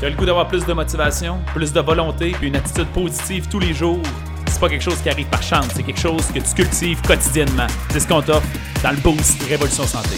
[0.00, 3.48] Tu as le goût d'avoir plus de motivation, plus de volonté, puis une attitude positive
[3.48, 4.02] tous les jours?
[4.48, 7.68] C'est pas quelque chose qui arrive par chance, c'est quelque chose que tu cultives quotidiennement.
[7.90, 8.46] C'est ce qu'on t'offre
[8.82, 10.16] dans le Boost Révolution Santé.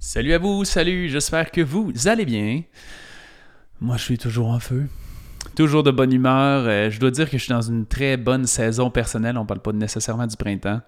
[0.00, 2.62] Salut à vous, salut, j'espère que vous allez bien.
[3.80, 4.88] Moi, je suis toujours en feu.
[5.54, 6.64] Toujours de bonne humeur.
[6.66, 9.38] Euh, je dois dire que je suis dans une très bonne saison personnelle.
[9.38, 10.80] On parle pas nécessairement du printemps.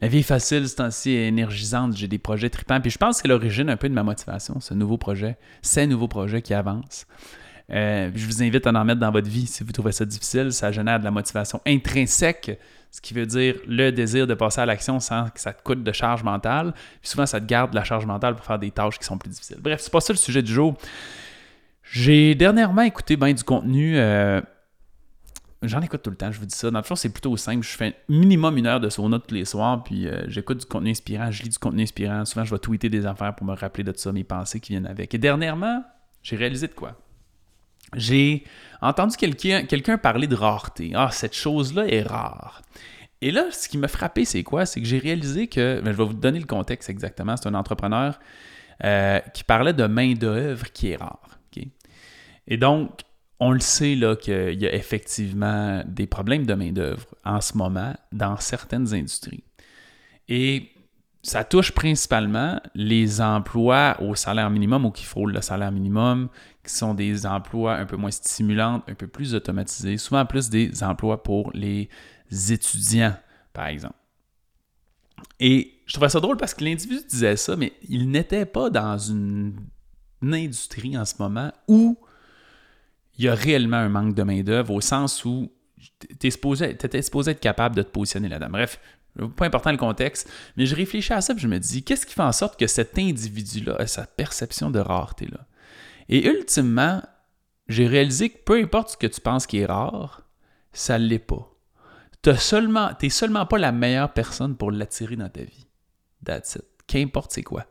[0.00, 1.96] La vie est facile, c'est ainsi énergisante.
[1.96, 2.80] J'ai des projets tripants.
[2.80, 5.86] Puis je pense que c'est l'origine un peu de ma motivation, ce nouveau projet, ces
[5.86, 7.06] nouveaux projets qui avancent.
[7.72, 10.52] Euh, je vous invite à en mettre dans votre vie si vous trouvez ça difficile.
[10.52, 12.58] Ça génère de la motivation intrinsèque,
[12.90, 15.82] ce qui veut dire le désir de passer à l'action sans que ça te coûte
[15.82, 16.74] de charge mentale.
[17.00, 19.16] Puis souvent, ça te garde de la charge mentale pour faire des tâches qui sont
[19.16, 19.58] plus difficiles.
[19.60, 20.74] Bref, c'est pas ça le sujet du jour.
[21.90, 23.98] J'ai dernièrement écouté bien du contenu.
[23.98, 24.40] Euh,
[25.62, 26.70] J'en écoute tout le temps, je vous dis ça.
[26.70, 27.64] Dans le fond, c'est plutôt simple.
[27.64, 30.90] Je fais minimum une heure de sauna tous les soirs, puis euh, j'écoute du contenu
[30.90, 32.24] inspirant, je lis du contenu inspirant.
[32.24, 34.86] Souvent, je vais tweeter des affaires pour me rappeler de ça, mes pensées qui viennent
[34.86, 35.14] avec.
[35.14, 35.82] Et dernièrement,
[36.22, 37.00] j'ai réalisé de quoi?
[37.94, 38.44] J'ai
[38.82, 40.92] entendu quelqu'un parler de rareté.
[40.94, 42.62] Ah, cette chose-là est rare.
[43.22, 44.66] Et là, ce qui m'a frappé, c'est quoi?
[44.66, 47.54] C'est que j'ai réalisé que, ben, je vais vous donner le contexte exactement, c'est un
[47.54, 48.18] entrepreneur
[48.84, 51.20] euh, qui parlait de main-d'œuvre qui est rare.
[52.48, 53.00] Et donc,
[53.38, 58.36] on le sait qu'il y a effectivement des problèmes de main-d'œuvre en ce moment dans
[58.38, 59.44] certaines industries.
[60.28, 60.70] Et
[61.22, 66.28] ça touche principalement les emplois au salaire minimum ou qui frôlent le salaire minimum,
[66.64, 70.82] qui sont des emplois un peu moins stimulants, un peu plus automatisés, souvent plus des
[70.82, 71.88] emplois pour les
[72.50, 73.16] étudiants,
[73.52, 73.96] par exemple.
[75.40, 78.96] Et je trouvais ça drôle parce que l'individu disait ça, mais il n'était pas dans
[78.96, 79.56] une
[80.22, 81.98] industrie en ce moment où
[83.18, 85.52] il y a réellement un manque de main-d'œuvre au sens où
[86.00, 88.50] tu étais supposé être capable de te positionner là-dedans.
[88.50, 88.80] Bref,
[89.36, 92.14] pas important le contexte, mais je réfléchis à ça et je me dis, qu'est-ce qui
[92.14, 95.46] fait en sorte que cet individu-là a sa perception de rareté-là?
[96.08, 97.02] Et ultimement,
[97.68, 100.22] j'ai réalisé que peu importe ce que tu penses qui est rare,
[100.72, 101.50] ça ne l'est pas.
[102.22, 105.66] Tu n'es seulement, seulement pas la meilleure personne pour l'attirer dans ta vie.
[106.24, 106.64] That's it.
[106.86, 107.66] Qu'importe c'est quoi.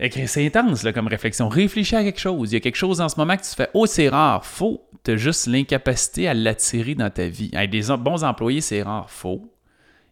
[0.00, 1.48] C'est intense là, comme réflexion.
[1.48, 2.52] Réfléchis à quelque chose.
[2.52, 4.44] Il y a quelque chose en ce moment que tu fais Oh, c'est rare.
[4.44, 4.80] Faux.
[5.04, 7.50] Tu as juste l'incapacité à l'attirer dans ta vie.
[7.52, 9.10] Avec des bons employés, c'est rare.
[9.10, 9.52] Faux.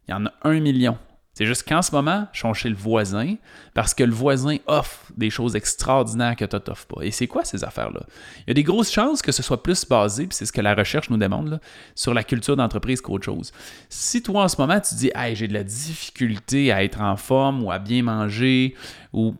[0.08, 0.98] Il y en a un million.
[1.34, 3.34] C'est juste qu'en ce moment, je suis chez le voisin
[3.74, 7.02] parce que le voisin offre des choses extraordinaires que tu t'offres pas.
[7.02, 8.06] Et c'est quoi ces affaires-là?
[8.38, 10.62] Il y a des grosses chances que ce soit plus basé, puis c'est ce que
[10.62, 11.60] la recherche nous demande,
[11.94, 13.52] sur la culture d'entreprise qu'autre chose.
[13.90, 17.18] Si toi, en ce moment, tu dis Hey, j'ai de la difficulté à être en
[17.18, 18.74] forme ou à bien manger,
[19.12, 19.34] ou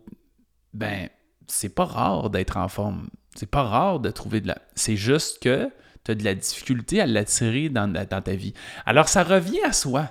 [0.76, 1.08] ben,
[1.46, 3.08] c'est pas rare d'être en forme.
[3.34, 4.58] C'est pas rare de trouver de la.
[4.74, 5.70] C'est juste que
[6.04, 8.54] tu as de la difficulté à l'attirer dans, ta vie.
[8.84, 10.10] Alors, ça revient à soi.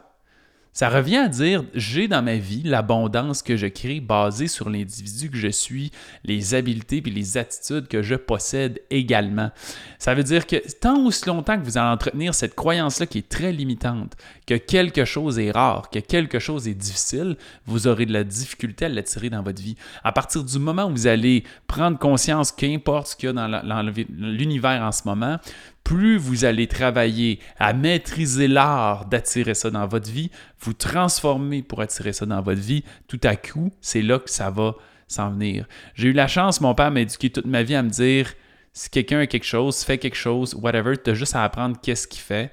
[0.76, 5.32] Ça revient à dire, j'ai dans ma vie l'abondance que je crée basée sur l'individu
[5.32, 5.90] que je suis,
[6.26, 9.52] les habiletés et les attitudes que je possède également.
[10.00, 13.30] Ça veut dire que tant aussi longtemps que vous allez entretenir cette croyance-là qui est
[13.30, 18.12] très limitante, que quelque chose est rare, que quelque chose est difficile, vous aurez de
[18.12, 19.78] la difficulté à l'attirer dans votre vie.
[20.04, 23.94] À partir du moment où vous allez prendre conscience qu'importe ce qu'il y a dans
[24.10, 25.40] l'univers en ce moment,
[25.86, 31.80] plus vous allez travailler à maîtriser l'art d'attirer ça dans votre vie, vous transformer pour
[31.80, 34.74] attirer ça dans votre vie, tout à coup, c'est là que ça va
[35.08, 35.68] s'en venir.
[35.94, 38.34] J'ai eu la chance, mon père m'a éduqué toute ma vie à me dire
[38.74, 42.08] si quelqu'un a quelque chose, fait quelque chose, whatever, tu as juste à apprendre qu'est-ce
[42.08, 42.52] qu'il fait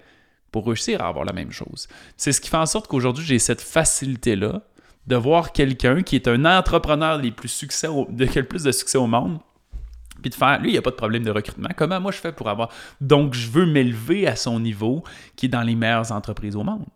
[0.53, 1.89] pour réussir à avoir la même chose.
[2.19, 4.63] C'est ce qui fait en sorte qu'aujourd'hui, j'ai cette facilité-là
[5.07, 9.41] de voir quelqu'un qui est un entrepreneur de, qui plus de succès au monde
[10.23, 11.69] puis de faire, lui, il n'y a pas de problème de recrutement.
[11.77, 12.71] Comment moi je fais pour avoir?
[13.01, 15.03] Donc, je veux m'élever à son niveau
[15.37, 16.87] qui est dans les meilleures entreprises au monde.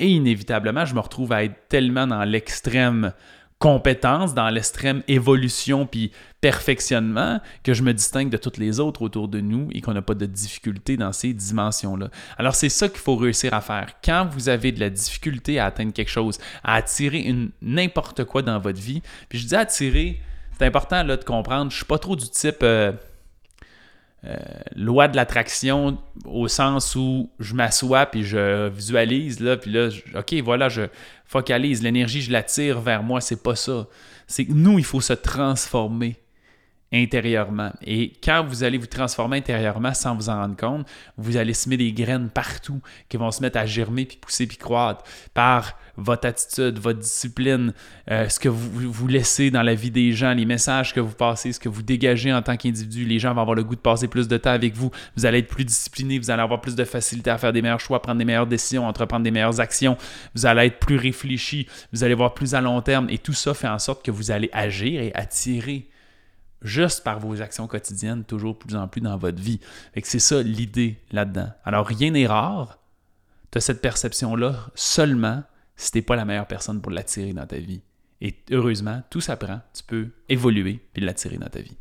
[0.00, 3.12] Et inévitablement, je me retrouve à être tellement dans l'extrême
[3.58, 9.26] compétence, dans l'extrême évolution puis perfectionnement que je me distingue de toutes les autres autour
[9.26, 12.10] de nous et qu'on n'a pas de difficulté dans ces dimensions-là.
[12.36, 13.94] Alors c'est ça qu'il faut réussir à faire.
[14.04, 18.60] Quand vous avez de la difficulté à atteindre quelque chose, à attirer n'importe quoi dans
[18.60, 20.20] votre vie, puis je dis attirer,
[20.58, 22.92] c'est important là, de comprendre, je suis pas trop du type euh,
[24.24, 24.36] euh,
[24.74, 30.34] loi de l'attraction au sens où je m'assois puis je visualise là puis là OK,
[30.42, 30.82] voilà, je
[31.24, 33.86] focalise l'énergie, je l'attire vers moi, c'est pas ça.
[34.26, 36.16] C'est que nous, il faut se transformer
[36.92, 37.70] intérieurement.
[37.84, 40.86] Et quand vous allez vous transformer intérieurement sans vous en rendre compte,
[41.18, 44.56] vous allez semer des graines partout qui vont se mettre à germer, puis pousser, puis
[44.56, 45.04] croître
[45.34, 47.74] par votre attitude, votre discipline,
[48.10, 51.14] euh, ce que vous, vous laissez dans la vie des gens, les messages que vous
[51.14, 53.04] passez, ce que vous dégagez en tant qu'individu.
[53.04, 54.90] Les gens vont avoir le goût de passer plus de temps avec vous.
[55.16, 57.80] Vous allez être plus discipliné, vous allez avoir plus de facilité à faire des meilleurs
[57.80, 59.98] choix, prendre des meilleures décisions, entreprendre des meilleures actions.
[60.34, 63.10] Vous allez être plus réfléchi, vous allez voir plus à long terme.
[63.10, 65.88] Et tout ça fait en sorte que vous allez agir et attirer
[66.62, 69.60] juste par vos actions quotidiennes, toujours plus en plus dans votre vie.
[70.02, 71.50] c'est ça l'idée là-dedans.
[71.64, 72.78] Alors rien n'est rare.
[73.50, 75.42] Tu as cette perception-là seulement
[75.76, 77.80] si tu n'es pas la meilleure personne pour l'attirer dans ta vie.
[78.20, 79.60] Et heureusement, tout s'apprend.
[79.72, 81.76] Tu peux évoluer puis l'attirer dans ta vie.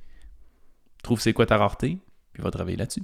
[1.01, 1.97] Trouve c'est quoi ta rareté,
[2.33, 3.03] puis va travailler là-dessus.